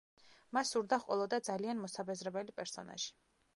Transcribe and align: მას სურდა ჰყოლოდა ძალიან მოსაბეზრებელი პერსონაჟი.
მას 0.57 0.71
სურდა 0.75 0.99
ჰყოლოდა 1.01 1.39
ძალიან 1.51 1.81
მოსაბეზრებელი 1.83 2.59
პერსონაჟი. 2.59 3.15